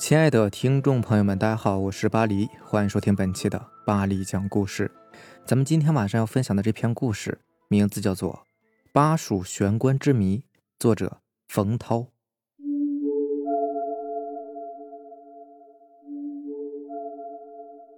[0.00, 4.90] 亲爱的听众朋友们，大家好，我是巴黎，欢迎收听本期的巴黎讲故事。
[5.44, 7.38] 咱们今天晚上要分享的这篇故事，
[7.68, 8.32] 名字叫做
[8.94, 10.38] 《巴蜀玄关之谜》，
[10.78, 11.18] 作者
[11.48, 12.06] 冯涛。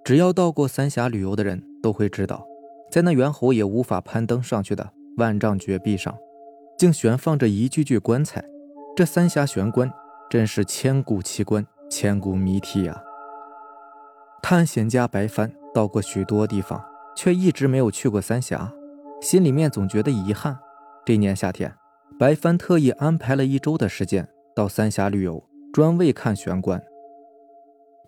[0.05, 2.45] 只要到过三峡旅游的人都会知道，
[2.91, 6.12] 在那猿猴也无法攀登上去的万丈绝壁上，
[6.77, 8.45] 竟悬放着一具具棺材。
[8.97, 9.89] 这三峡玄关
[10.28, 11.64] 真是千古奇观。
[11.92, 13.05] 千古谜题呀！
[14.42, 16.83] 探险家白帆到过许多地方，
[17.14, 18.73] 却一直没有去过三峡，
[19.20, 20.59] 心里面总觉得遗憾。
[21.05, 21.70] 这年夏天，
[22.19, 26.83] 白帆特意安排了一周的时间到三峡旅游，专为看玄关。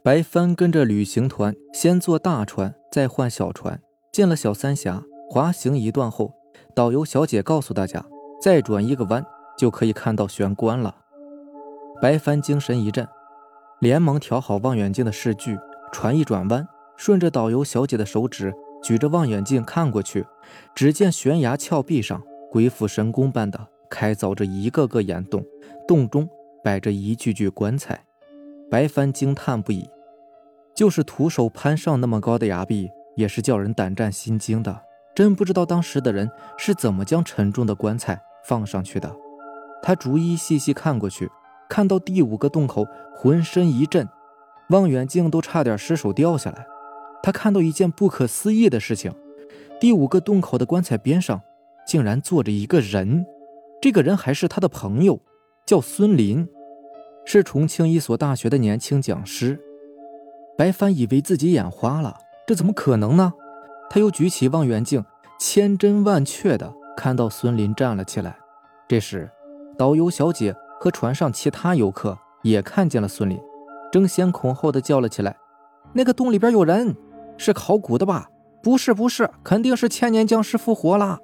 [0.03, 3.78] 白帆跟着旅行团先坐大船，再换小船，
[4.11, 6.33] 进了小三峡，滑行一段后，
[6.75, 8.03] 导游小姐告诉大家，
[8.41, 9.23] 再转一个弯
[9.59, 10.97] 就可以看到玄关了。
[12.00, 13.06] 白帆精神一振。
[13.80, 15.58] 连忙调好望远镜的视距，
[15.92, 20.25] 船一转弯，顺着导游小姐的手指，举着望远镜看过去，
[20.75, 25.44] 只见悬崖峭壁上鬼斧神工般的开凿着一个个岩洞，
[25.86, 26.28] 洞中
[26.62, 28.05] 摆着一具具棺材。
[28.70, 29.88] 白帆惊叹不已，
[30.75, 34.83] 就是徒手攀上那么高的崖壁，也是叫人胆战心惊的。
[35.14, 39.14] 真不知道当时的人是怎么将沉重的棺材放上去的。
[39.81, 41.31] 他逐一细细看过去。
[41.69, 44.09] 看到第五个洞口，浑身一震，
[44.70, 46.67] 望远镜都差点失手掉下来。
[47.23, 49.12] 他看到一件不可思议的事情：
[49.81, 51.41] 第五个洞口的棺材边上，
[51.87, 53.25] 竟然坐着一个人。
[53.81, 55.21] 这个人还是他的朋友，
[55.67, 56.48] 叫孙林，
[57.25, 59.59] 是重庆一所大学的年轻讲师。
[60.56, 63.33] 白帆以为自己眼花了，这怎么可能呢？
[63.91, 65.05] 他又举起望远镜，
[65.39, 68.37] 千真万确的看到孙林站了起来。
[68.87, 69.31] 这时，
[69.77, 70.55] 导游小姐。
[70.85, 73.41] 和船上其他游客也看见了孙林，
[73.91, 75.34] 争先恐后的叫了起来
[75.95, 76.95] ：“那个洞里边有人，
[77.39, 78.28] 是考古的吧？
[78.62, 81.19] 不是，不是，肯定是千年僵尸复活了。”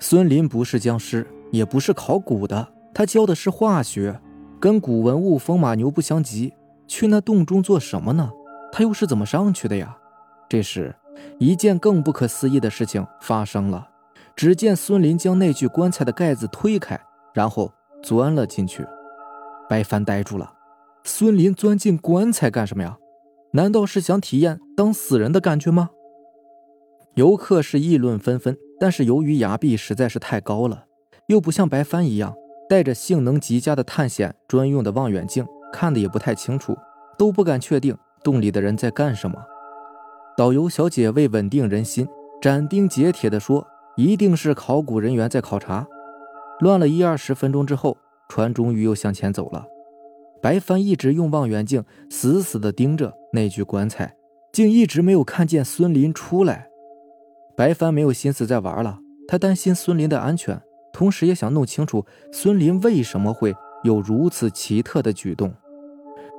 [0.00, 4.18] 孙林不是僵尸，也不是考古的，他教的是化学，
[4.58, 6.54] 跟古文物风马牛不相及。
[6.86, 8.30] 去那洞中做什么呢？
[8.72, 9.94] 他又是怎么上去的呀？
[10.48, 10.96] 这时，
[11.38, 13.86] 一件更不可思议的事情发生了。
[14.34, 16.98] 只见孙林将那具棺材的盖子推开，
[17.34, 17.70] 然后。
[18.02, 18.86] 钻了进去，
[19.68, 20.54] 白帆呆住了。
[21.04, 22.96] 孙林钻进棺材干什么呀？
[23.52, 25.90] 难道是想体验当死人的感觉吗？
[27.14, 30.84] 游客是议论纷纷，但是由于崖壁实在是太高了，
[31.26, 32.34] 又不像白帆一样
[32.68, 36.76] 带着性能极佳的探险专用的望远镜，看的也不太清楚，
[37.16, 39.36] 都不敢确定洞里的人在干什么。
[40.36, 42.06] 导游小姐为稳定人心，
[42.40, 43.66] 斩钉截铁地说
[43.96, 45.84] ：“一定是考古人员在考察。”
[46.60, 47.96] 乱了一二十分钟之后，
[48.28, 49.66] 船终于又向前走了。
[50.42, 54.14] 白帆一直用望远镜死死地盯着那具棺材，
[54.52, 56.68] 竟一直没有看见孙林出来。
[57.56, 60.60] 白帆没有心思再玩了，他担心孙林的安全，
[60.92, 65.52] 同时也想弄清楚孙林为什么会有如此奇特的举动。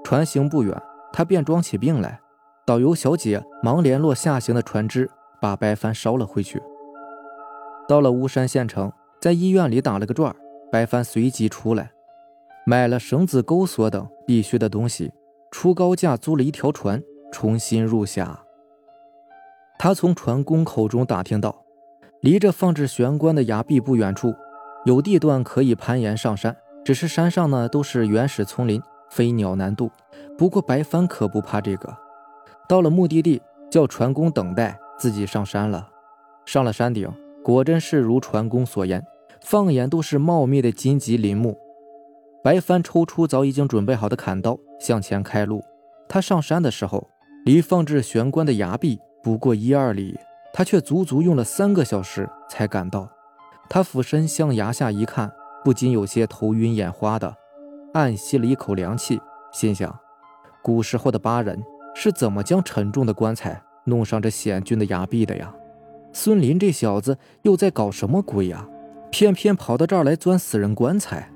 [0.04, 0.82] 船行不远，
[1.12, 2.20] 他便装起病来。
[2.66, 5.10] 导游小姐忙联络下行的船只，
[5.42, 6.62] 把白帆捎了回去。
[7.88, 8.92] 到了巫山县城。
[9.20, 10.34] 在医院里打了个转，
[10.72, 11.92] 白帆随即出来，
[12.66, 15.12] 买了绳子、钩索等必须的东西，
[15.52, 18.40] 出高价租了一条船，重新入峡。
[19.78, 21.64] 他从船工口中打听到，
[22.22, 24.34] 离着放置玄关的崖壁不远处，
[24.86, 26.56] 有地段可以攀岩上山，
[26.86, 29.92] 只是山上呢都是原始丛林，飞鸟难渡。
[30.38, 31.94] 不过白帆可不怕这个，
[32.70, 35.90] 到了目的地，叫船工等待，自己上山了。
[36.46, 37.12] 上了山顶。
[37.50, 39.04] 果真是如船工所言，
[39.42, 41.58] 放眼都是茂密的荆棘林木。
[42.44, 45.64] 白帆抽出早已经准备好的砍刀，向前开路。
[46.08, 47.10] 他上山的时候，
[47.46, 50.16] 离放置玄关的崖壁不过一二里，
[50.54, 53.10] 他却足足用了三个小时才赶到。
[53.68, 55.32] 他俯身向崖下一看，
[55.66, 57.36] 不禁有些头晕眼花的，
[57.96, 59.20] 暗吸了一口凉气，
[59.52, 60.00] 心想：
[60.62, 61.60] 古时候的巴人
[61.96, 65.52] 是怎么将沉重的棺材弄上这险峻的崖壁的呀？
[66.12, 68.68] 孙林这小子又在搞什么鬼呀？
[69.12, 71.32] 偏偏跑到这儿来钻死人棺材。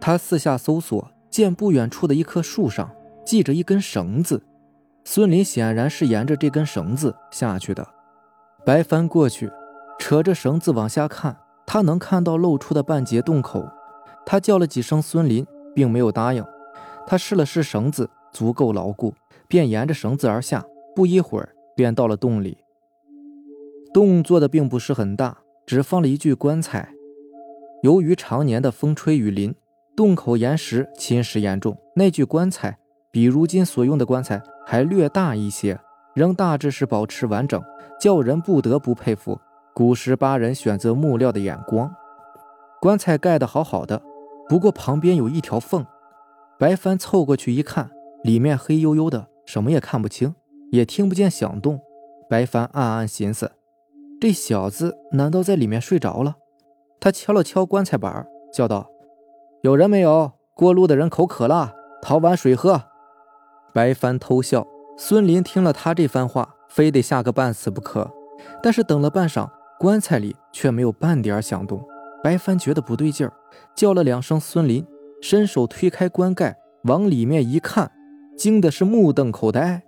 [0.00, 2.90] 他四下搜索，见不远处的一棵树上
[3.24, 4.42] 系着一根绳子。
[5.04, 7.86] 孙林显然是沿着这根绳子下去的。
[8.64, 9.50] 白帆过去，
[9.98, 11.36] 扯着绳子往下看，
[11.66, 13.68] 他能看到露出的半截洞口。
[14.24, 16.44] 他叫了几声孙林，并没有答应。
[17.06, 19.14] 他试了试绳子，足够牢固，
[19.46, 20.64] 便沿着绳子而下。
[20.94, 22.58] 不一会儿，便到了洞里。
[23.92, 26.90] 洞做的并不是很大，只放了一具棺材。
[27.82, 29.54] 由于常年的风吹雨淋，
[29.96, 32.78] 洞口岩石侵蚀严重，那具棺材
[33.10, 35.78] 比如今所用的棺材还略大一些，
[36.14, 37.62] 仍大致是保持完整，
[38.00, 39.38] 叫人不得不佩服
[39.74, 41.94] 古时八人选择木料的眼光。
[42.80, 44.02] 棺材盖得好好的，
[44.48, 45.86] 不过旁边有一条缝。
[46.58, 47.90] 白帆凑过去一看，
[48.22, 50.34] 里面黑黝黝的，什么也看不清，
[50.72, 51.80] 也听不见响动。
[52.28, 53.52] 白帆暗暗寻思：
[54.18, 56.36] 这小子难道在里面睡着了？
[56.98, 58.90] 他敲了敲棺材板，叫道。
[59.62, 60.32] 有人没有？
[60.54, 62.82] 过路的人口渴了，讨碗水喝。
[63.74, 64.66] 白帆偷笑。
[64.96, 68.10] 孙林听了他这番话，非得吓个半死不可。
[68.62, 69.46] 但是等了半晌，
[69.78, 71.86] 棺材里却没有半点响动。
[72.24, 73.32] 白帆觉得不对劲儿，
[73.74, 74.86] 叫了两声孙林，
[75.20, 77.92] 伸手推开棺盖，往里面一看，
[78.38, 79.82] 惊的是目瞪口呆。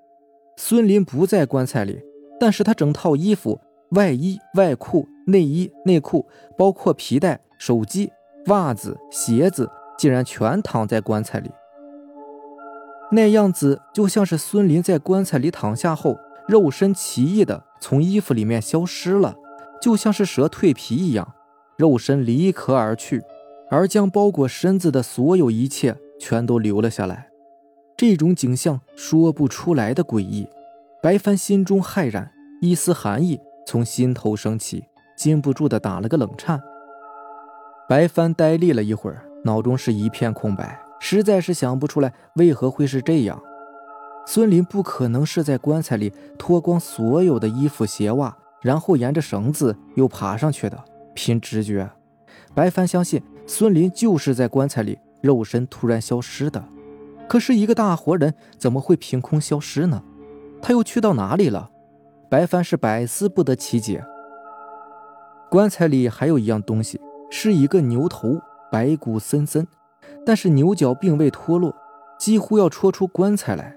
[0.58, 2.02] 孙林不在棺材里，
[2.38, 3.58] 但是他整套衣服、
[3.90, 6.26] 外衣、外裤、内衣、内裤，
[6.56, 8.12] 包括皮带、手机。
[8.46, 11.50] 袜子、鞋子竟然全躺在棺材里，
[13.12, 19.36] 那样子就像是孙林在棺材里躺下后，肉身奇异的从衣服里面消失了，
[19.82, 21.34] 就像是蛇蜕皮一样，
[21.76, 23.22] 肉身离壳而去，
[23.70, 27.28] 而将包裹身子的所有一切全都留了下来。
[27.98, 30.48] 这种景象说不出来的诡异，
[31.02, 32.32] 白帆心中骇然，
[32.62, 33.38] 一丝寒意
[33.68, 34.82] 从心头升起，
[35.14, 36.58] 禁不住的打了个冷颤。
[37.86, 43.38] 白帆呆立了一会儿，脑中是一片空白，实在是想不出来为何会是这样。
[44.26, 50.82] 孙林不可能是在棺材里脱光所有的衣服鞋袜，然后沿着绳子又爬上去的。
[51.12, 51.90] 凭直觉，
[52.54, 56.64] 白帆相信孙林就是在棺材里肉身突然消失的。
[57.28, 60.02] 可是，一个大活人怎么会凭空消失呢？
[60.62, 61.70] 他又去到哪里了？
[62.30, 64.04] 白帆是百思不得其解。
[65.50, 67.00] 棺材里还有一样东西。
[67.30, 68.40] 是一个牛头，
[68.72, 69.66] 白骨森森，
[70.24, 71.74] 但是牛角并未脱落，
[72.18, 73.76] 几乎要戳出棺材来。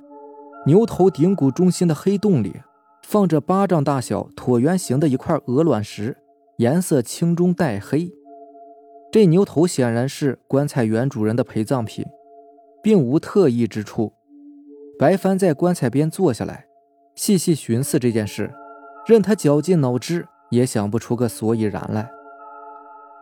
[0.65, 2.61] 牛头顶骨中心的黑洞里，
[3.03, 6.15] 放着巴掌大小、椭圆形的一块鹅卵石，
[6.59, 8.09] 颜色青中带黑。
[9.11, 12.05] 这牛头显然是棺材原主人的陪葬品，
[12.81, 14.13] 并无特异之处。
[14.97, 16.67] 白帆在棺材边坐下来，
[17.21, 18.51] 细细寻思这件事，
[19.05, 22.09] 任他绞尽脑汁，也想不出个所以然来。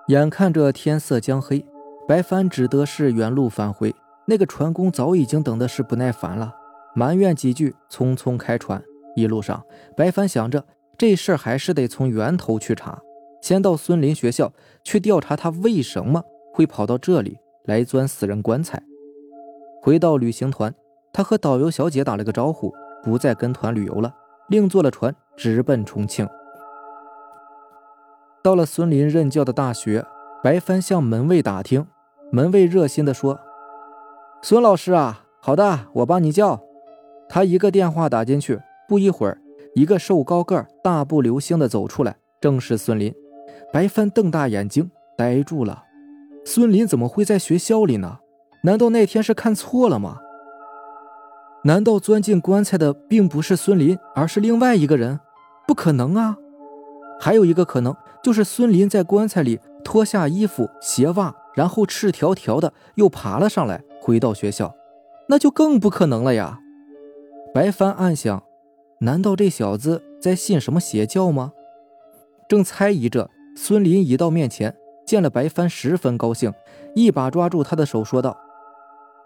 [0.07, 1.65] 眼看着天色将黑，
[2.07, 3.93] 白帆只得是原路返回。
[4.25, 6.55] 那个船工早已经等的是不耐烦了，
[6.95, 8.81] 埋怨几句，匆匆开船。
[9.17, 9.61] 一路上，
[9.97, 10.63] 白帆想着
[10.97, 13.01] 这事儿还是得从源头去查，
[13.41, 16.23] 先到孙林学校去调查他为什么
[16.53, 18.81] 会跑到这里来钻死人棺材。
[19.81, 20.73] 回到旅行团，
[21.11, 22.73] 他和导游小姐打了个招呼，
[23.03, 24.13] 不再跟团旅游了，
[24.47, 26.27] 另坐了船直奔重庆。
[28.41, 30.05] 到了孙林任教的大学，
[30.43, 31.85] 白帆向门卫打听，
[32.31, 33.39] 门卫热心地说
[34.41, 36.61] ：“孙老师啊，好的，我帮你叫。”
[37.27, 39.41] 他一个电话打进去，不一会儿，
[39.75, 43.13] 一个瘦高个、大步流星地走出来，正是孙林。
[43.71, 45.83] 白帆瞪大眼睛，呆住了。
[46.45, 48.19] 孙林怎么会在学校里呢？
[48.63, 50.17] 难道那天是看错了吗？
[51.63, 55.19] 难道钻进棺材的并不是孙林，而是另外一个人？
[55.67, 56.37] 不可能啊！
[57.19, 57.95] 还有一个可能。
[58.21, 64.75] 就是孙林在棺材里脱下衣服、鞋袜，然后赤条条的又爬了上来，回到学校，
[65.29, 66.59] 那就更不可能了呀！
[67.53, 68.43] 白帆暗想：
[68.99, 71.53] 难道这小子在信什么邪教吗？
[72.49, 76.53] 正猜疑着，孙林已到面前，见了白帆，十分高兴，
[76.93, 78.37] 一把抓住他的手，说道：“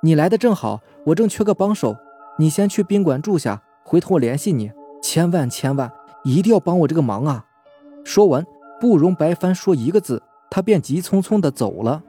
[0.04, 1.98] 你来的正好，我正缺个帮手，
[2.38, 4.72] 你先去宾馆住下，回头我联系你，
[5.02, 5.92] 千万千万
[6.24, 7.46] 一定要帮我这个忙啊！”
[8.04, 8.46] 说完。
[8.82, 12.04] 不容白帆说一个字，他便急匆匆的走了。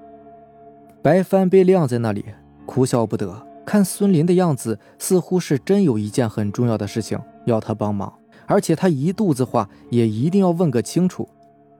[1.03, 2.25] 白帆被晾在那里，
[2.67, 3.47] 哭笑不得。
[3.65, 8.13] 看孙林的样子，似乎是真有一件很重要的事情要他帮忙，
[8.47, 11.29] 而且他一肚子话也一定要问个清楚。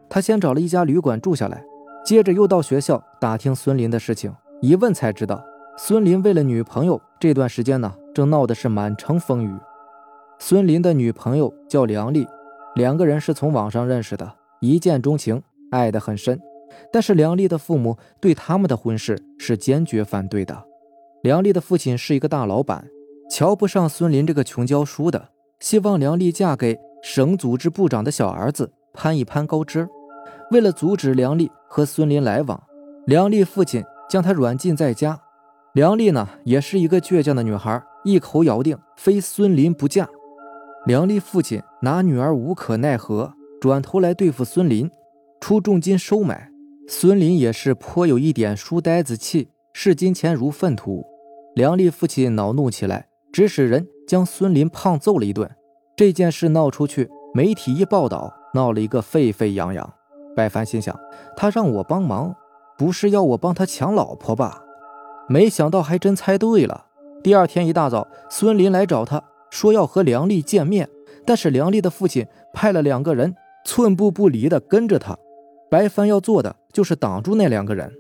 [0.09, 1.65] 他先找了一家旅馆住下来，
[2.05, 4.33] 接着又到学校打听孙林的事情。
[4.61, 5.45] 一问才知道，
[5.77, 9.53] 孙林为了女朋友，这段时间呢，正闹的是满城风雨。
[10.39, 12.27] 孙林的女朋友叫梁丽，
[12.77, 14.33] 两个人是从网上认识的。
[14.61, 16.41] 一见钟情，爱得很深，
[16.93, 20.65] 但是梁丽的父母对他们的婚事是坚决反对的。
[21.23, 22.87] 梁丽的父亲是一个大老板，
[23.31, 25.29] 瞧不上孙林这个穷教书的，
[25.59, 29.89] 希望梁丽嫁给省组织部长的小儿子，攀一攀高枝。
[30.51, 32.63] 为了阻止梁丽和孙林来往，
[33.07, 35.21] 梁丽父亲将她软禁在家。
[35.73, 40.09] 梁丽呢，也是一个倔强的女孩，一口咬定非孙林不嫁。
[40.87, 43.33] 梁丽父亲拿女儿无可奈何。
[43.61, 44.91] 转头来对付孙林，
[45.41, 46.51] 出重金收买
[46.87, 51.03] 孙林，也是颇有一点书呆子气，视金钱如粪土。
[51.55, 55.51] 梁丽父亲恼怒起来，指使人将孙林胖揍了一顿。
[55.97, 59.91] 这件事闹出去，媒体一报道，闹了一个沸沸扬扬。
[60.37, 60.95] 白帆心想，
[61.35, 62.37] 他让我帮忙，
[62.77, 64.63] 不是要我帮他抢老婆吧？
[65.27, 66.89] 没想到还真猜对了。
[67.25, 70.87] 第二天一大早，孙林来找他说要和梁丽见面，
[71.25, 75.17] 但是梁丽的父亲派了两个人，寸步不离地跟着他。
[75.71, 77.91] 白帆要做的就是挡住那两个人。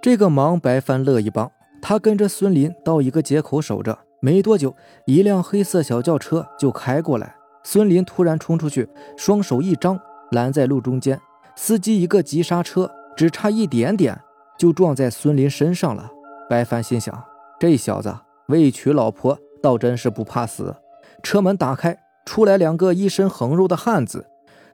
[0.00, 1.52] 这个忙白帆乐意帮，
[1.82, 3.98] 他跟着孙林到一个街口守着。
[4.20, 8.88] 没多久，一辆黑色小轿车就开过来，孙林突然冲出去，
[9.18, 10.00] 双手一张，
[10.30, 11.20] 拦在路中间。
[11.56, 14.18] 司机一个急刹车，只差一点点
[14.58, 16.10] 就撞在孙林身上了。
[16.48, 17.22] 白帆心想，
[17.66, 18.14] 这小子
[18.48, 20.76] 为娶老婆倒真是不怕死。
[21.22, 24.26] 车门打开，出来两个一身横肉的汉子，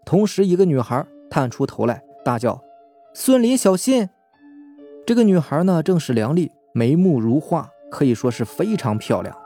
[0.04, 2.60] 同时一个女孩探出头来，大叫
[3.14, 4.10] ：“孙林，小心！”
[5.06, 9.36] 这个女孩呢，正是梁丽，眉目如画，可以说是非常漂亮。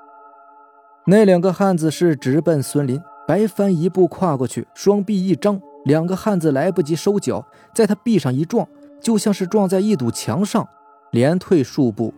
[1.05, 2.99] 那两个汉子是直奔孙林，
[3.29, 8.67] 白帆一步跨过去，双臂一张，两个汉子来不及收脚，在他臂上一撞，
[9.03, 10.67] 就像是撞在一堵墙上，
[11.11, 12.15] 连退数步。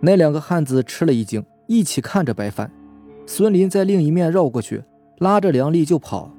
[0.00, 2.70] 那两个汉子吃了一惊，一起看着白帆。
[3.26, 4.84] 孙林在另一面绕过去，
[5.18, 6.30] 拉着梁丽就跑。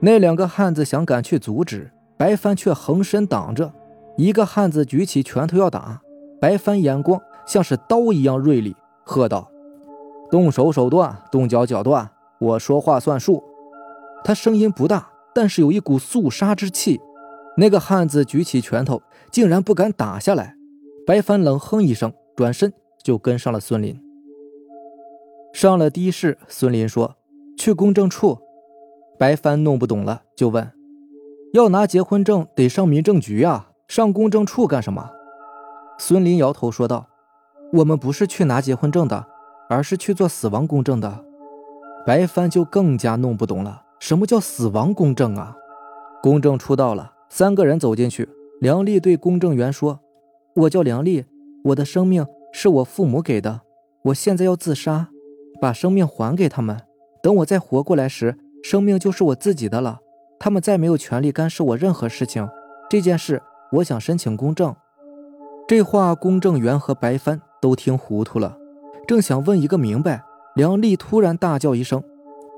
[0.00, 3.72] 那两个汉子想赶去阻止，白帆却横身挡着。
[4.16, 6.00] 一个汉子举起拳头要打，
[6.40, 8.74] 白帆眼光像是刀一样锐利，
[9.04, 9.50] 喝道。
[10.30, 13.42] 动手手段，动脚脚断，我说话算数。
[14.22, 17.00] 他声音不大，但是有一股肃杀之气。
[17.56, 20.54] 那个汉子举起拳头，竟然不敢打下来。
[21.06, 22.72] 白帆冷哼一声，转身
[23.02, 24.00] 就跟上了孙林。
[25.52, 27.16] 上了的士，孙林说
[27.58, 28.38] ：“去公证处。”
[29.18, 30.70] 白帆弄不懂了，就问
[31.52, 35.10] ：“要拿结婚证，得上民政局啊，上公证处干什么？”
[35.98, 37.08] 孙林摇头说道
[37.74, 39.26] ：“我们不是去拿结婚证的。”
[39.70, 41.24] 而是去做死亡公证的，
[42.04, 43.84] 白帆就更加弄不懂了。
[44.00, 45.56] 什么叫死亡公证啊？
[46.20, 48.28] 公证处到了，三个人走进去。
[48.60, 50.00] 梁丽对公证员说
[50.62, 51.24] ：“我叫梁丽，
[51.66, 53.60] 我的生命是我父母给的，
[54.04, 55.08] 我现在要自杀，
[55.60, 56.80] 把生命还给他们。
[57.22, 60.00] 等我再活过来时，生命就是我自己的了，
[60.38, 62.48] 他们再没有权利干涉我任何事情。
[62.88, 63.42] 这件事，
[63.72, 64.74] 我想申请公证。”
[65.68, 68.56] 这话，公证员和白帆都听糊涂了。
[69.06, 70.24] 正想问一个明白，
[70.56, 72.02] 梁丽突然大叫一声：“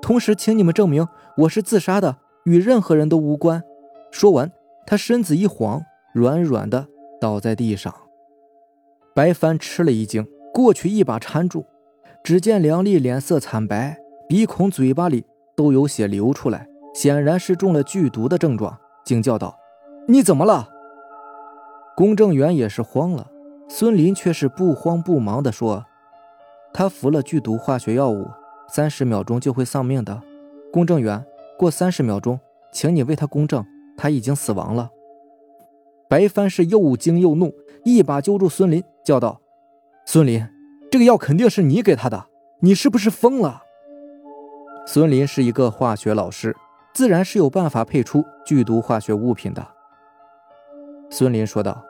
[0.01, 1.07] 同时，请你们证明
[1.39, 3.63] 我是自杀的，与任何人都无关。”
[4.11, 4.51] 说完，
[4.87, 5.83] 他身子一晃，
[6.15, 6.87] 软软的
[7.21, 7.95] 倒在地上。
[9.15, 11.67] 白帆吃了一惊，过去一把搀住。
[12.25, 15.25] 只见梁丽脸色惨白，鼻孔、嘴巴里
[15.57, 19.59] 都有血流出来，显然是中了剧毒的症状，惊叫道
[20.07, 20.69] ：“你怎么了？”
[21.97, 23.29] 公证员也是慌了，
[23.69, 25.85] 孙林却是不慌不忙地说。
[26.73, 28.27] 他服了剧毒化学药物，
[28.69, 30.23] 三十秒钟就会丧命的。
[30.73, 31.23] 公证员，
[31.59, 32.41] 过三十秒钟，
[32.73, 33.67] 请你为他公证，
[33.97, 34.91] 他已经死亡了。
[36.09, 37.53] 白帆是又惊又怒，
[37.85, 39.41] 一把揪住孙林，叫道
[40.07, 40.47] ：“孙林，
[40.91, 42.27] 这个药肯定是你给他的，
[42.61, 43.63] 你是不是疯了？”
[44.87, 46.57] 孙林是一个化学老师，
[46.95, 49.67] 自然是有办法配出剧毒化学物品的。
[51.11, 51.83] 孙林说道：“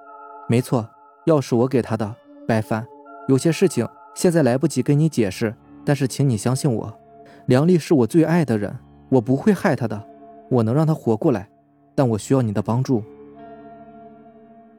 [0.49, 0.89] 没错，
[1.27, 2.15] 药是我给他的。
[2.47, 2.87] 白帆，
[3.29, 5.55] 有些事情。”现在来不及跟你解释，
[5.87, 7.01] 但是请你相信我，
[7.47, 8.79] 梁丽是我最爱的人，
[9.09, 10.07] 我不会害她的，
[10.51, 11.49] 我能让她活过来，
[11.95, 13.03] 但我需要你的帮助。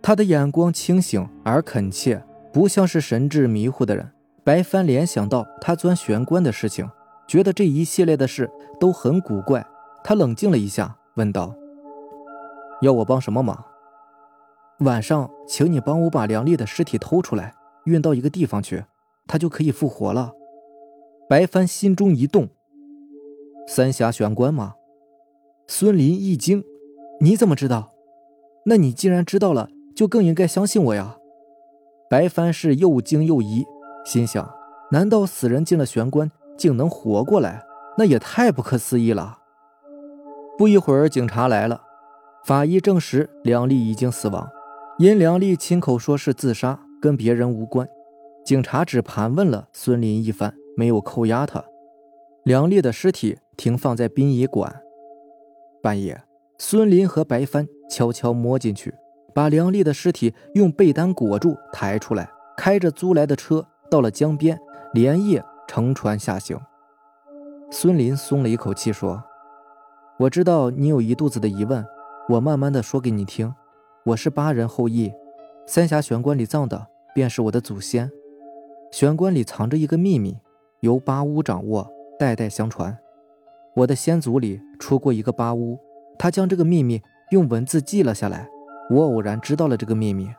[0.03, 4.11] 他的眼光清醒而恳切，不像是神志迷糊的人。
[4.43, 6.89] 白帆联想到他钻玄关的事情，
[7.25, 9.65] 觉得这一系列的事都很古怪。
[10.03, 11.55] 他冷静了一下，问道
[12.83, 13.63] ：“要我帮什么忙？
[14.79, 17.53] 晚上，请你帮我把梁丽的尸体偷出来，
[17.85, 18.83] 运到一个地方去。”
[19.25, 20.33] 他就可以复活了。
[21.29, 22.49] 白帆心中一动，
[23.65, 24.75] 三峡玄关吗？
[25.65, 26.61] 孙林一惊
[27.21, 27.93] ：“你怎么知道？
[28.65, 31.17] 那你既然知道了，就更应该相信我呀。”
[32.09, 33.65] 白帆是又惊又疑，
[34.05, 34.53] 心想：
[34.91, 37.63] 难道死人进了玄关竟能活过来？
[37.97, 39.39] 那也太不可思议了。
[40.57, 41.81] 不一会儿，警察来了，
[42.45, 44.49] 法医证实梁丽已经死亡，
[44.99, 47.87] 因梁丽亲口说是自杀，跟别人无关。
[48.45, 51.63] 警察只盘问了孙林一番，没有扣押他。
[52.43, 54.81] 梁丽的尸体停放在殡仪馆。
[55.81, 56.23] 半夜，
[56.57, 58.93] 孙林和白帆悄悄摸进去，
[59.33, 64.59] 把梁丽的尸体用被单裹住，抬出来，开着租来的车到了江边，
[64.93, 66.59] 连夜乘船下行。
[67.71, 69.23] 孙林松了一口气，说
[70.19, 71.85] ：“我知道你有一肚子的疑问，
[72.29, 73.53] 我慢慢的说给你听。
[74.05, 75.11] 我是八人后裔，
[75.65, 78.09] 三峡玄关里葬的。”便是我的祖先。
[78.91, 80.35] 玄关里藏着一个秘密，
[80.79, 81.87] 由八巫掌握，
[82.17, 82.97] 代代相传。
[83.75, 85.79] 我的先祖里出过一个八巫，
[86.17, 88.49] 他将这个秘密用文字记了下来。
[88.89, 90.29] 我偶然知道了这个秘密。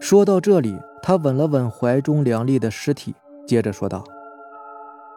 [0.00, 3.14] 说到这里，他吻了吻怀中梁丽的尸体，
[3.46, 4.04] 接着说道：“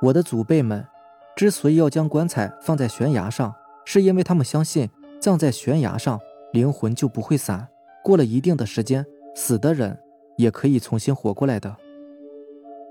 [0.01, 0.85] 我的祖辈们
[1.35, 3.53] 之所以要将棺材放在悬崖上，
[3.85, 6.19] 是因为他们相信葬在悬崖上，
[6.51, 7.67] 灵魂就不会散。
[8.03, 9.99] 过了一定的时间，死的人
[10.37, 11.75] 也可以重新活过来的。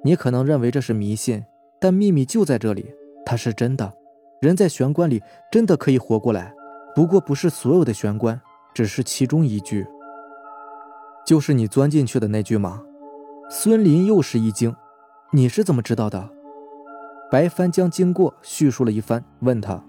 [0.05, 1.45] 你可能认为这是迷信，
[1.81, 2.95] 但秘密就在这里，
[3.27, 3.93] 它是真的。
[4.41, 6.55] 人在玄关里真的可以活过来，
[6.95, 8.41] 不过不是所有的玄关，
[8.75, 9.87] 只是其中一句。
[11.27, 12.83] 就是你钻进去的那句吗？
[13.51, 14.75] 孙林又是一惊，
[15.33, 16.31] 你是怎么知道的？
[17.31, 19.83] 白帆将经过叙述了一番，问他：“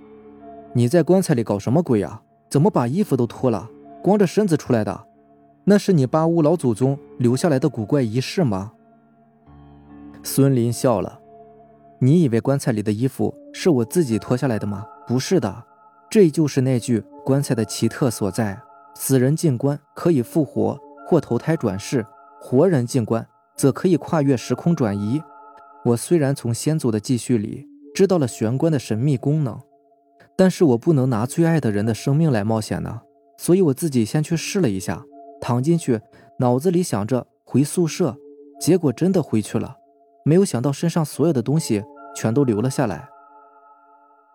[0.74, 2.22] 你在棺材里搞什么鬼啊？
[2.50, 3.70] 怎么把衣服都脱了，
[4.04, 5.06] 光着身子出来的？
[5.64, 8.74] 那是你八屋老祖宗留下来的古怪仪式吗？”
[10.22, 11.20] 孙林笑了。
[12.00, 14.86] 你以为棺材里的衣服是我自己脱下来的吗？
[15.08, 15.64] 不是的，
[16.10, 18.60] 这就是那具棺材的奇特所在。
[18.93, 22.05] 死人进棺可以复活或投胎转世，
[22.39, 25.21] 活人进棺则可以跨越时空转移。
[25.86, 29.60] 我虽然从先祖的继续里知道了玄关的神秘功能，
[30.38, 33.01] 但是我不能拿最爱的人的生命来冒险呢，
[33.38, 35.03] 所以我自己先去试了一下，
[35.39, 36.01] 躺进去，
[36.38, 38.15] 脑子里想着回宿舍，
[38.60, 39.77] 结果真的回去了。
[40.24, 41.83] 没有想到身上所有的东西
[42.15, 43.10] 全都留了下来。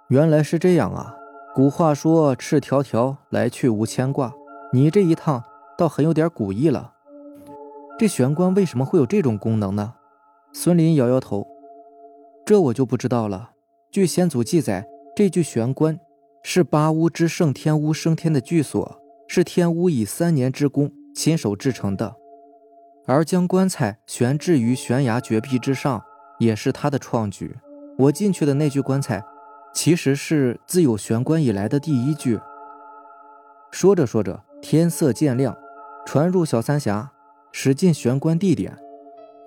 [0.09, 1.15] 原来是这样啊！
[1.55, 4.33] 古话说“赤条条来去无牵挂”，
[4.73, 5.43] 你这一趟
[5.79, 6.93] 倒很有点古意了。
[7.99, 9.95] 这玄关为什么会有这种功能呢？
[10.53, 11.47] 孙林摇摇头
[12.45, 13.53] ：“这我就不知道了。
[13.91, 15.99] 据先祖记载，这具玄关
[16.43, 22.17] 是八巫之圣天巫升天的居所，是天巫以三年之功亲手制成的。”
[23.09, 26.03] 而将棺材悬置于悬崖绝壁之上，
[26.41, 27.57] 也是他的创举。
[27.97, 29.25] 我进去的那具棺材，
[29.73, 32.41] 其实是自有玄关以来的第一具。
[33.71, 35.57] 说着说着，天色渐亮，
[36.05, 37.13] 传入小三峡，
[37.53, 38.77] 驶进玄关地点。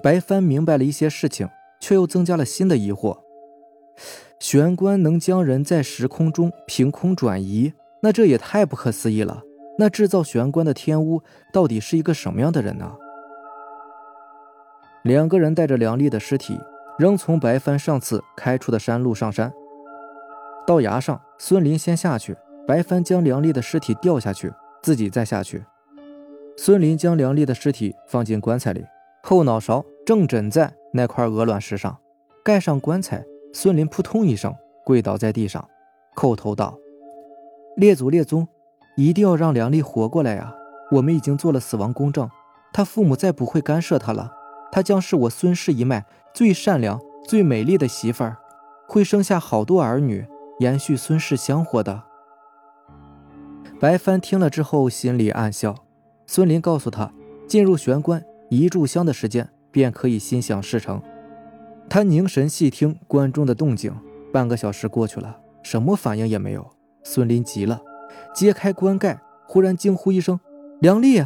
[0.01, 1.49] 白帆明白了一些事情，
[1.81, 3.17] 却又增加了新的疑惑：
[4.39, 9.43] 玄关能将人在时空中凭空转移，那这也太不可思议了。
[9.77, 12.95] 那制造玄关的天巫到底是一个什么样的人呢？
[15.03, 16.57] 两个人带着梁丽的尸体，
[16.97, 19.51] 仍从白帆上次开出的山路上山。
[20.65, 25.63] 到崖上，孙林先下去，白帆将梁丽的尸体吊下去，自己再下去。
[26.57, 28.85] 孙林将梁丽的尸体放进棺材里，
[29.23, 31.97] 后脑勺正枕在那块鹅卵石上，
[32.43, 33.23] 盖上棺材。
[33.51, 35.67] 孙林扑通一声跪倒在地上，
[36.15, 36.77] 叩头道
[37.75, 38.47] ：“列祖列宗，
[38.95, 40.53] 一定要让梁丽活过来呀！
[40.91, 42.29] 我们已经做了死亡公证，
[42.71, 44.33] 他父母再不会干涉他了。”
[44.71, 48.37] 她将是我孙氏一脉最善良、最美丽的媳妇儿，
[48.87, 50.27] 会生下好多儿女，
[50.59, 52.03] 延续孙氏香火的。
[53.79, 55.75] 白帆听了之后，心里暗笑。
[56.27, 57.13] 孙林告诉他，
[57.47, 61.01] 进入玄关一炷香的时间，便可以心想事成。
[61.89, 63.93] 他凝神细听关中的动静，
[64.31, 66.69] 半个小时过去了，什么反应也没有。
[67.03, 67.81] 孙林急了，
[68.35, 70.39] 揭开棺盖，忽然惊呼一声
[70.79, 71.23] ：“梁丽！”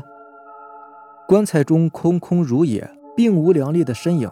[1.27, 2.89] 棺材中空空如也。
[3.15, 4.31] 并无梁丽的身影。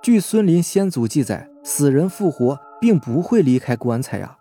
[0.00, 4.38] 据孙林先祖记载，死人复活并不会离开棺材呀。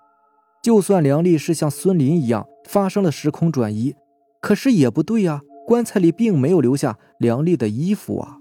[0.61, 3.95] 就算梁丽是像孙林一样发生了时空转移，
[4.39, 5.41] 可是也不对呀。
[5.65, 8.37] 棺材里并没有留下梁丽的衣服啊。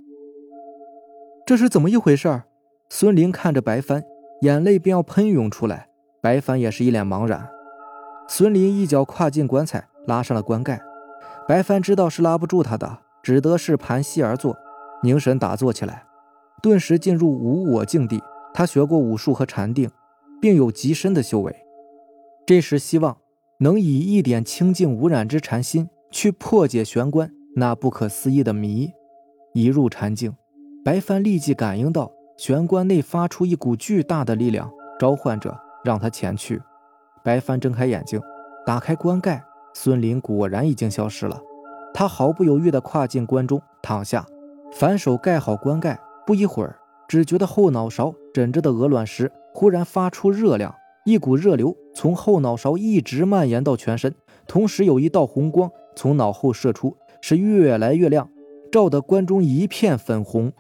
[1.47, 2.43] 这是怎么一回事？
[2.91, 4.05] 孙林看着白帆，
[4.43, 5.89] 眼泪便要喷涌出来。
[6.21, 7.49] 白帆也是一脸茫然。
[8.29, 10.79] 孙林一脚跨进棺材，拉上了棺盖。
[11.47, 14.55] 白帆知道是拉不住他的，只得是盘膝而坐。
[15.03, 16.05] 凝神打坐起来，
[16.63, 18.23] 顿时进入无我境地。
[18.53, 19.91] 他学过武术和禅定，
[20.39, 21.57] 并有极深的修为。
[22.47, 23.17] 这时希望
[23.61, 28.93] 能以一点清净无染之禅心去破解玄关那不可思议的谜。
[29.53, 30.33] 一入禅境，
[30.85, 36.63] 白帆立即感应到玄关内发出一股巨大的力量，召唤着让他前去。
[37.25, 38.21] 白帆睁开眼睛，
[38.65, 39.43] 打开棺盖，
[39.75, 41.41] 孙林果然已经消失了。
[41.93, 44.25] 他毫不犹豫地跨进棺中，躺下。
[44.73, 46.77] 反手盖好棺盖，不一会儿，
[47.09, 50.73] 只觉得后脑勺枕着的鹅卵石忽然发出热量，
[51.09, 54.15] 一股热流从后脑勺一直蔓延到全身，
[54.47, 58.29] 同时有一道红光从脑后射出，是越来越亮，
[58.71, 60.53] 照得关中一片粉红。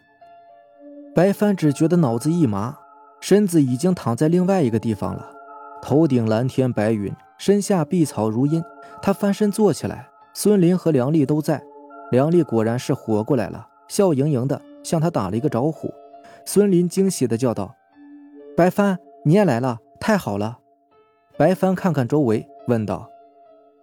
[1.15, 2.79] 白帆只觉得脑子一麻，
[3.21, 5.29] 身子已经躺在另外一个地方了，
[5.83, 8.65] 头顶蓝天白云，身下碧草如茵。
[9.03, 11.63] 他翻身坐起来，孙林和梁丽都在，
[12.11, 13.69] 梁丽果然是活过来了。
[13.87, 15.93] 笑盈盈的向他打了一个招呼。
[16.47, 17.77] 孙林惊喜的叫道
[18.57, 20.61] ：“白帆，你也来了，太好了！”
[21.37, 23.11] 白帆看看周围，问道：“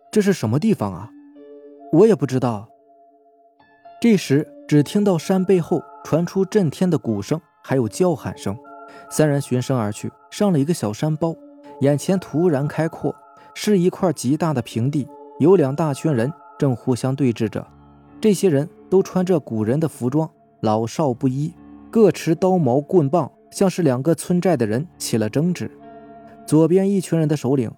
[0.10, 1.12] 这是什么地方啊
[1.94, 2.68] ？”“我也不知道。”
[4.02, 8.58] 这时，只听到山背后传出震天的鼓声，还有叫喊声。
[9.08, 11.36] 三人循声而去，上了一个小山包，
[11.82, 13.16] 眼前突然开阔，
[13.54, 15.08] 是一块极大的平地，
[15.40, 17.68] 有两大群人正互相对峙着。
[18.20, 20.28] 这些人都穿着古人的服装，
[20.62, 21.54] 老少不一。
[21.92, 25.70] 各持刀矛棍棒，像是两个村寨的人起了争执。
[26.46, 27.72] 左边一群人的首领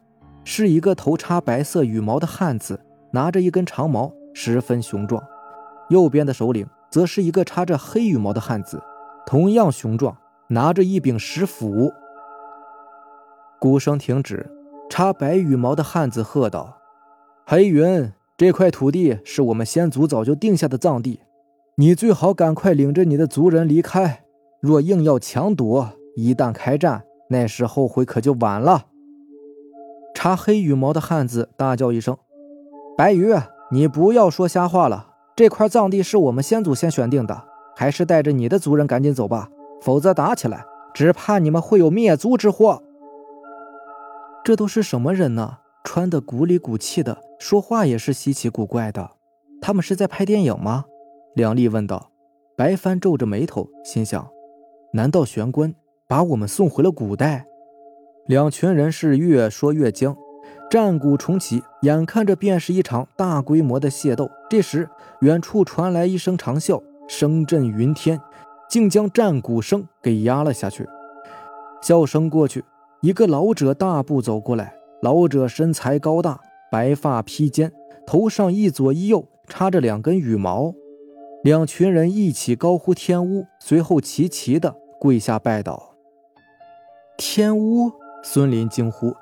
[0.43, 2.79] 是一个头插白色羽毛的汉子，
[3.11, 5.21] 拿着一根长矛，十分雄壮；
[5.89, 8.81] 右边的首领则是一个插着黑羽毛的汉子，
[9.25, 10.15] 同样雄壮，
[10.49, 11.91] 拿着一柄石斧。
[13.59, 14.49] 鼓声停止，
[14.89, 16.77] 插白羽毛的汉子喝道
[17.47, 21.21] ：“黑云，这块土地是我们先祖早就定下的藏地。”
[21.79, 24.23] 你最好赶快领着你的族人离开，
[24.59, 28.85] 若硬要强夺，一旦开战，那时后悔可就晚了。
[30.13, 32.17] 插黑羽毛的汉子大叫一声
[32.97, 33.33] ：“白鱼，
[33.71, 35.13] 你不要说瞎话了！
[35.35, 39.49] 这块藏地是我们先祖先选定的，还是带着你的族人赶紧走吧，
[39.81, 42.81] 否则打起来，只怕你们会有灭族之祸。”
[44.43, 45.59] 这都是什么人呢？
[45.83, 49.11] 穿的古里古气的，说话也是稀奇古怪的。
[49.61, 50.85] 他们是在拍电影吗？
[51.35, 52.09] 梁丽问道
[52.57, 54.27] ：“白帆皱着眉头，心想：
[54.93, 55.75] 难道玄关
[56.07, 57.45] 把我们送回了古代？”
[58.27, 60.15] 两群人是越说越僵，
[60.69, 64.29] 战鼓重启，眼看着便是一场大规模的械斗。
[64.49, 64.89] 这时，
[65.21, 68.19] 远处传来一声长啸，声震云天，
[68.69, 70.85] 竟将战鼓声给压了下去。
[71.81, 72.65] 笑声过去，
[73.01, 74.73] 一个老者大步走过来。
[75.01, 76.39] 老者身材高大，
[76.71, 77.71] 白发披肩，
[78.05, 80.73] 头上一左一右插着两根羽毛。
[81.43, 85.96] 两群人一起高呼“天乌”，随后齐齐的跪下拜倒。
[87.19, 89.15] 天乌，孙林惊呼：“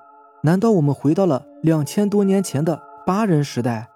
[0.44, 3.88] 难道我们回到了两千多年前的八人时代？”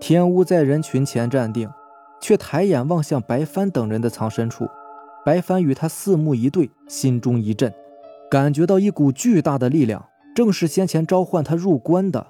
[0.00, 1.70] 天乌在人群前站定，
[2.20, 4.68] 却抬眼望向白帆等人的藏身处。
[5.24, 7.72] 白帆与他四目一对，心中一震，
[8.28, 12.26] 感觉到一股巨大的力量，正是先前召唤他入关的。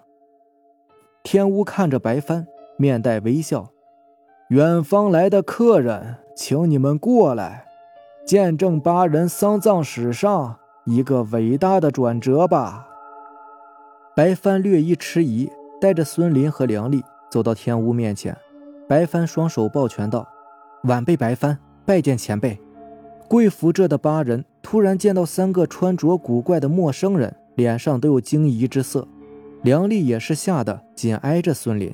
[1.23, 3.71] 天乌看着白帆，面带微笑。
[4.51, 7.65] 远方来的客人，请你们过来，
[8.27, 12.87] 见证八人丧葬史上一个伟大的转折吧。
[14.15, 18.35] 白帆略一迟疑，带着孙林和梁丽走到天屋面前。
[18.89, 20.27] 白帆双手抱拳道
[20.85, 22.59] ：“晚辈白帆拜见前辈。”
[23.29, 29.07] 跪伏着的八人突然见到三个穿着古怪的陌生人，脸上都有惊疑之色。
[29.63, 31.93] 梁丽也是吓得紧挨着孙林。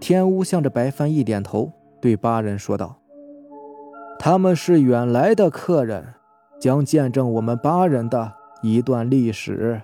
[0.00, 1.72] 天屋向着白帆一点头。
[2.00, 2.98] 对八人说道
[4.18, 6.14] ：“他们是远来的客人，
[6.60, 9.80] 将见证我们八人的一段历史。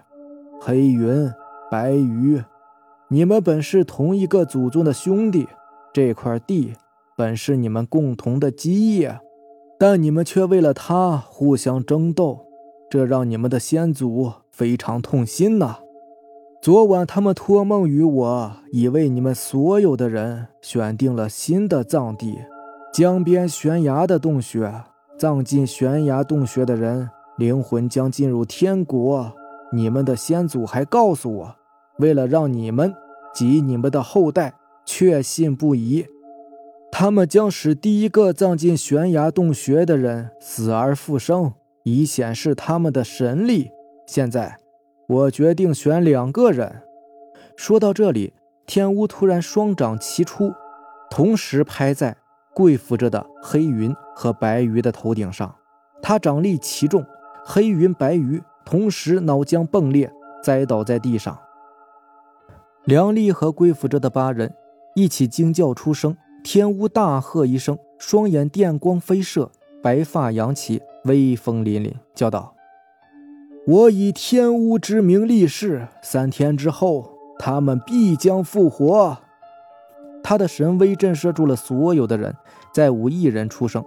[0.61, 1.33] 黑云、
[1.71, 2.43] 白鱼，
[3.09, 5.49] 你们本是同一个祖宗的兄弟，
[5.93, 6.75] 这块地
[7.17, 9.19] 本是你们共同的基业，
[9.79, 12.47] 但你们却为了他互相争斗，
[12.91, 15.79] 这让你们的先祖非常痛心呐。”
[16.63, 22.41] 昨晚他们托梦于我，已为你们所有的人选定了新的葬地——
[22.93, 24.71] 江边悬崖的洞穴。
[25.21, 29.31] 葬进悬崖洞穴的人，灵魂将进入天国。
[29.71, 31.57] 你们的先祖还告诉我，
[31.99, 32.95] 为了让你们
[33.35, 34.55] 及你们的后代
[34.87, 36.07] 确信不疑，
[36.91, 41.53] 他们将使第一个葬进悬崖洞穴的人死而复生，
[41.85, 43.71] 以显示他们的神力。
[44.07, 44.57] 现在。
[45.07, 46.83] 我决定选两个人。
[47.57, 48.33] 说到这里，
[48.65, 50.53] 天乌突然双掌齐出，
[51.11, 52.17] 同时拍在
[52.61, 55.55] 跪伏着的黑云和白鱼的头顶上。
[56.03, 57.03] 他掌力奇重，
[57.43, 60.13] 黑云、白鱼同时脑浆迸裂，
[60.45, 61.39] 栽倒在地上。
[62.85, 64.55] 梁丽和跪伏着的八人
[64.95, 66.15] 一起惊叫出声。
[66.45, 69.51] 天乌大喝一声，双眼电光飞射，
[69.83, 72.55] 白发扬起，威风凛凛，叫道。
[73.67, 79.17] 我以天乌之名立誓，三天之后，他们必将复活。
[80.31, 82.33] 他的神威震慑住了所有的人，
[82.73, 83.85] 再无一人出声。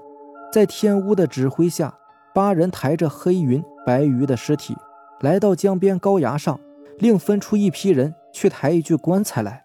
[0.51, 1.97] 在天乌的指挥下，
[2.35, 4.75] 八人抬着黑云、白鱼的尸体
[5.21, 6.59] 来到江边高崖上，
[6.97, 9.63] 另分出一批人去抬一具棺材来。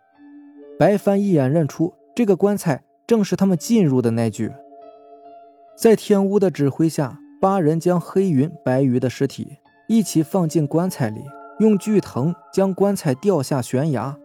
[0.78, 4.52] 白帆一眼认出这个棺材正是他们进入的那具。
[5.76, 9.58] 在天乌的指挥下，八人将黑云、白鱼的尸体。
[9.88, 11.24] 一起放进棺材里，
[11.58, 14.16] 用锯藤将棺材吊下悬崖。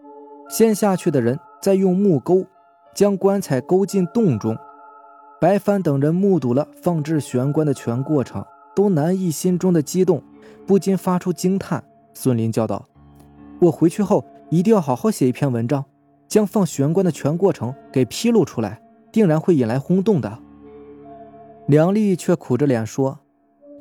[0.48, 2.44] 先下去的人再用木钩
[2.92, 4.54] 将棺材勾进洞中。
[5.40, 8.44] 白帆等人目睹了放置玄关的全过程，
[8.76, 10.22] 都难抑心中的激动，
[10.66, 11.82] 不禁发出惊叹。
[12.12, 12.84] 孙林叫道
[13.62, 15.82] ：“我回去后一定要好好写一篇文章，
[16.28, 20.38] 将放玄关的全过程给披露出来，定然会引来轰动的。”
[21.64, 23.20] 梁丽却苦着脸说：“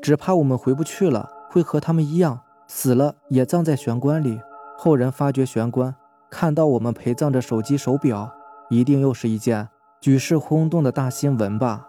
[0.01, 4.39] 只怕我们回不去了，会和他们一样，死了也葬在玄关里。
[4.77, 5.93] 后人发掘玄关，
[6.33, 8.33] 看到我们陪葬着手机、手表，
[8.71, 9.69] 一定又是一件
[10.01, 11.87] 举世轰动的大新闻吧？”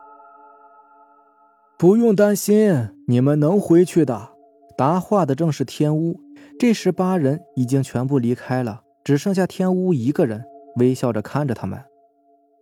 [1.79, 4.29] 不用担心，你们能回去的。
[4.77, 6.21] 答话的正是天乌。
[6.59, 10.45] 这时八人已经全部离开了，只剩下天乌一个人，
[10.77, 11.83] 微笑着看着他们。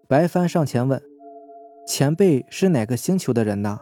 [0.09, 1.01] 白帆上前问
[1.87, 3.81] ：“前辈是哪个星球的人呢？”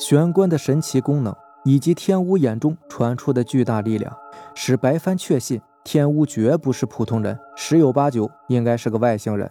[0.00, 1.32] 玄关的神奇功能
[1.64, 4.12] 以及天乌眼中传出的巨大力量，
[4.54, 9.50] 使白帆确信天乌绝不是普通人，十有八九应该是个外星人。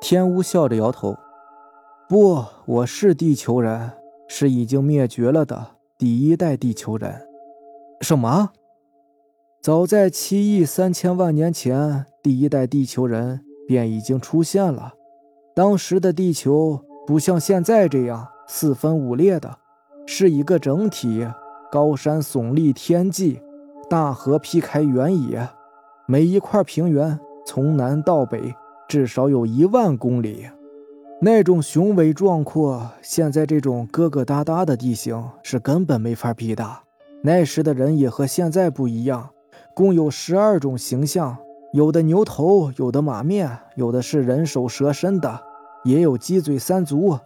[0.00, 1.16] 天乌笑着摇头
[2.08, 3.90] ：“不，我是地球人，
[4.28, 7.26] 是已经灭绝了的第一代地球人。”
[8.00, 8.50] 什么？
[9.60, 14.94] 早在七亿三千万年前，第一代地球人便已经出现了。
[15.52, 19.58] 当时的地球不像现在这样四分五裂的，
[20.06, 21.26] 是一个整体，
[21.72, 23.42] 高山耸立天际，
[23.90, 25.48] 大河劈开原野，
[26.06, 28.54] 每一块平原从南到北
[28.88, 30.46] 至少有一万公里，
[31.20, 36.64] 那种雄伟壮阔，现在这种疙疙瘩瘩的地形是根本没法比的。
[37.24, 39.30] 那时的人也和现在不一样。
[39.74, 41.36] 共有十二种形象，
[41.72, 45.40] 有的牛头，有的马面，有的是人首蛇身的，
[45.82, 47.18] 也有鸡嘴三足。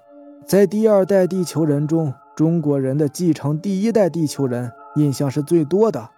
[0.46, 6.08] 在第二代地球人中，中国人的继承第一代地球人印象是最多的。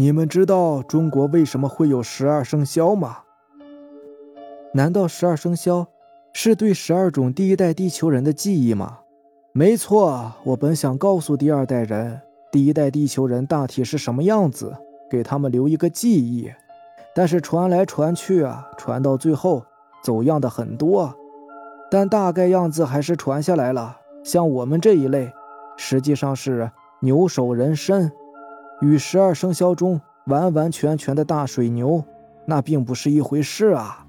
[0.00, 3.18] 你们知道中国为什么会有十二生肖吗？
[4.72, 5.88] 难道十二生肖
[6.32, 9.00] 是对十二种第一代地球人的记忆吗？
[9.52, 12.20] 没错，我本想告诉第二代人，
[12.52, 14.72] 第一代地球人大体是什么样子。
[15.10, 16.48] 给他们留一个记忆，
[17.12, 19.64] 但是传来传去啊，传到最后
[20.04, 21.12] 走样的很多，
[21.90, 23.96] 但大概样子还是传下来了。
[24.22, 25.32] 像我们这一类，
[25.76, 28.12] 实际上是牛首人身，
[28.80, 32.04] 与十二生肖中完完全全的大水牛
[32.46, 34.06] 那并不是一回事啊！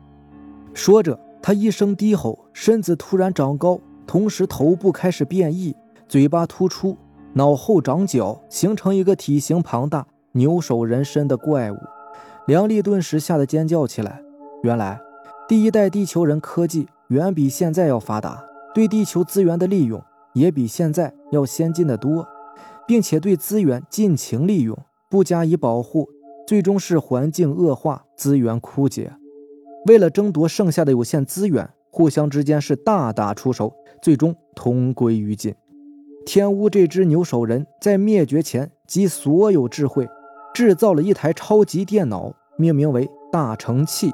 [0.73, 5.75] 说着，他一声低吼，身子突然长高，同时头部开始变异，
[6.07, 6.97] 嘴巴突出，
[7.33, 10.05] 脑后长角，形成一个体型庞大。
[10.33, 11.77] 牛首人身的怪物，
[12.45, 14.21] 梁丽顿时吓得尖叫起来。
[14.61, 15.01] 原来，
[15.47, 20.01] 第一代地球人科技远比现在要发达，对地球资源的利用
[20.33, 22.25] 也比现在要先进的多，
[22.89, 24.75] 并且对资源尽情利用，
[25.11, 26.09] 不加以保护，
[26.47, 29.13] 最终是环境恶化，资源枯竭。
[29.85, 33.71] 为了争夺剩下的有限资源，互相之间是大打出手，
[34.01, 35.53] 最终同归于尽。
[36.25, 40.09] 天乌这只牛首人在灭绝前集所有智慧。
[40.51, 44.11] 制造了一台超级电脑，命名为大成器，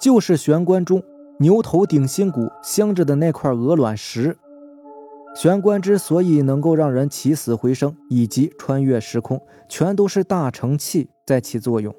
[0.00, 1.00] 就是玄关中
[1.38, 4.36] 牛头顶心骨镶着的那块鹅卵石。
[5.34, 11.92] 玄关之所以能够让人起死回生以及穿越时空，全都是大成器在起作用。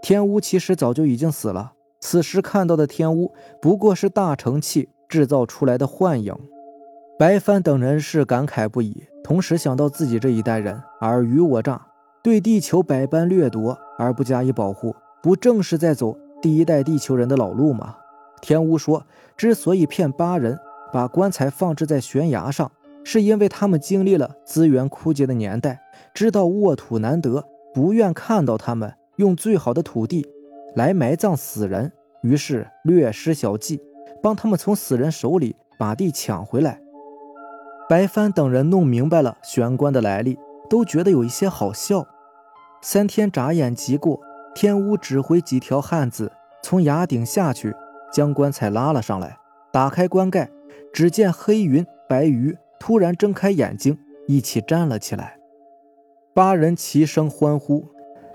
[0.00, 6.32] 天乌其实早就已经死了，此时看到的天乌不过是大成器制造出来的幻影。
[7.18, 11.84] 白帆等人是感慨不已，同时想到自己这一代人尔虞我诈。
[12.22, 17.96] 对地球百般掠夺而不加以保护，不正是在走第一代地球人的老路吗？
[18.42, 19.04] 天乌说，
[19.36, 20.58] 之所以骗八人
[20.92, 22.70] 把棺材放置在悬崖上，
[23.08, 25.80] 是因为他们经历了资源枯竭的年代，
[26.12, 30.26] 知道沃土难得，不愿看到他们用最好的土地
[30.74, 31.92] 来埋葬死人，
[32.22, 33.80] 于是略施小计，
[34.20, 36.80] 帮他们从死人手里把地抢回来。
[37.88, 40.36] 白帆等人弄明白了玄关的来历，
[40.68, 42.04] 都觉得有一些好笑。
[42.82, 44.20] 三天眨眼即过，
[44.52, 47.72] 天屋指挥几条汉子从崖顶下去，
[48.12, 49.38] 将棺材拉了上来，
[49.72, 50.50] 打开棺盖，
[50.92, 55.38] 只见黑云、白鱼突然睁开眼睛，一起站了起来。
[56.34, 57.88] 八人齐声欢呼，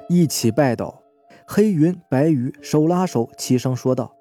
[0.10, 1.02] 一起拜倒。
[1.46, 4.16] 黑云、白鱼手拉手，齐声说道：“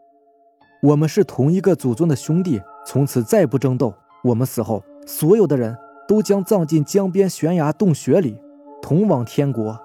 [0.82, 3.94] 我们是同一个祖宗的兄弟，从此再不争斗。
[4.24, 5.76] 我们死后，所有的人
[6.08, 8.36] 都将葬进江边悬崖洞穴里，
[8.82, 9.78] 同往天国。”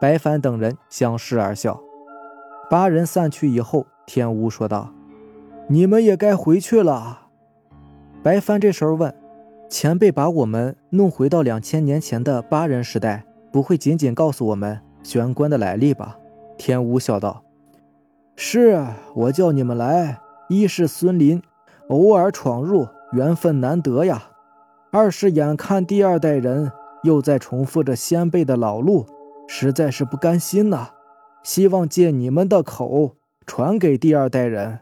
[0.00, 1.80] 白帆等人相视而笑。
[2.70, 4.92] 八人散去以后，天乌说道
[5.68, 7.28] ：“你们也该回去了。”
[8.22, 9.12] 白帆这时候问
[9.68, 16.18] ：“前辈把我们弄回到两千年前的八人时代，不会仅仅告诉我们玄关的来历吧？”
[16.56, 17.42] 天乌笑道
[18.36, 21.42] ：“是我叫你们来，一是孙林
[21.88, 24.30] 偶尔闯入，缘分难得呀。
[24.92, 29.04] 二是眼看第二代人又在重复着先辈的老路，
[29.48, 30.90] 实在是不甘心呐。
[31.42, 34.80] 希望借你们的口传给第二代人。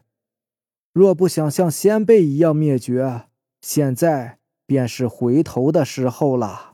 [0.93, 3.23] 若不想像先辈一样灭绝，
[3.61, 6.73] 现在便是回头的时候了。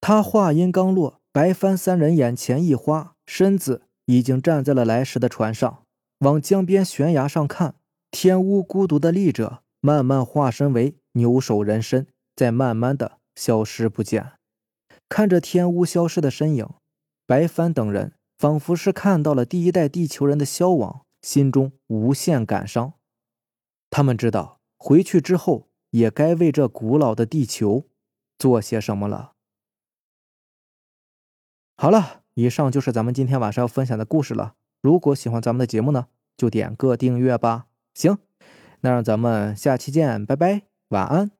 [0.00, 5.82] 他话音刚落，白帆三人眼前一花，身子已经站在了来时的船上，
[6.20, 7.74] 往江边悬崖上看。
[8.10, 14.32] 天乌孤独的立着，慢慢化身为牛首人身，再慢慢的消失不见。
[15.08, 16.68] 看着天乌消失的身影，
[17.26, 22.94] 白帆等人仿佛是看到了第一代地球人的消亡，心中无限感伤。
[23.90, 27.84] 他们知道回去之后也该为这古老的地球
[28.38, 29.32] 做些什么了。
[31.76, 34.54] 好了，以上就是咱们今天晚上要分享的故事了。
[34.80, 37.66] 如果喜欢咱们的节目呢，就点个订阅吧。
[37.94, 38.18] 行，
[38.80, 41.39] 那让咱们下期见，拜拜，晚安。